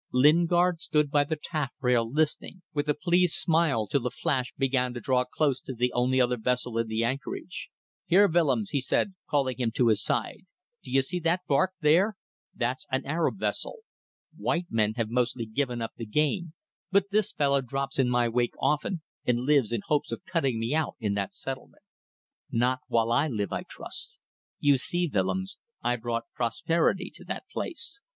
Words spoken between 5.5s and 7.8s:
to the only other vessel in the anchorage.